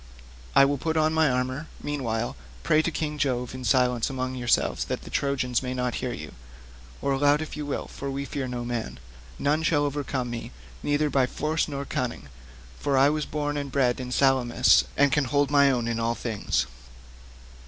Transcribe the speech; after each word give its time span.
I 0.55 0.65
will 0.65 0.79
put 0.79 0.97
on 0.97 1.13
my 1.13 1.29
armour; 1.29 1.67
meanwhile, 1.83 2.35
pray 2.63 2.81
to 2.81 2.89
King 2.89 3.19
Jove 3.19 3.53
in 3.53 3.63
silence 3.63 4.09
among 4.09 4.33
yourselves 4.33 4.83
that 4.85 5.03
the 5.03 5.11
Trojans 5.11 5.61
may 5.61 5.75
not 5.75 5.93
hear 6.01 6.11
you—or 6.11 7.11
aloud 7.11 7.39
if 7.39 7.55
you 7.55 7.67
will, 7.67 7.85
for 7.85 8.09
we 8.09 8.25
fear 8.25 8.47
no 8.47 8.65
man. 8.65 8.97
None 9.37 9.61
shall 9.61 9.85
overcome 9.85 10.31
me, 10.31 10.49
neither 10.81 11.11
by 11.11 11.27
force 11.27 11.67
nor 11.67 11.85
cunning, 11.85 12.29
for 12.79 12.97
I 12.97 13.09
was 13.11 13.27
born 13.27 13.57
and 13.57 13.71
bred 13.71 13.99
in 13.99 14.11
Salamis, 14.11 14.85
and 14.97 15.11
can 15.11 15.25
hold 15.25 15.51
my 15.51 15.69
own 15.69 15.87
in 15.87 15.99
all 15.99 16.15
things." 16.15 16.65